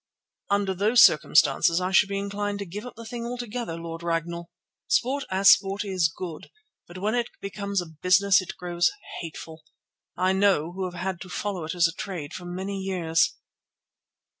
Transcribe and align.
"Under 0.49 0.73
those 0.73 0.99
circumstances 0.99 1.79
I 1.79 1.91
should 1.91 2.09
be 2.09 2.17
inclined 2.17 2.57
to 2.57 2.65
give 2.65 2.87
up 2.87 2.95
the 2.95 3.05
thing 3.05 3.23
altogether, 3.23 3.75
Lord 3.75 4.01
Ragnall. 4.01 4.49
Sport 4.87 5.25
as 5.29 5.51
sport 5.51 5.85
is 5.85 6.07
good, 6.11 6.49
but 6.87 6.97
when 6.97 7.13
it 7.13 7.29
becomes 7.39 7.83
a 7.83 7.85
business 7.85 8.41
it 8.41 8.57
grows 8.57 8.89
hateful. 9.19 9.61
I 10.17 10.33
know, 10.33 10.71
who 10.71 10.85
have 10.85 10.99
had 10.99 11.21
to 11.21 11.29
follow 11.29 11.65
it 11.65 11.75
as 11.75 11.87
a 11.87 11.91
trade 11.93 12.33
for 12.33 12.45
many 12.45 12.79
years." 12.79 13.35